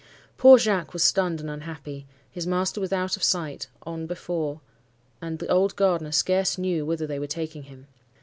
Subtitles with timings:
[0.35, 4.59] Poor Jacques was stunned and unhappy,—his master was out of sight, on before;
[5.21, 7.85] and the old gardener scarce knew whither they were taking him.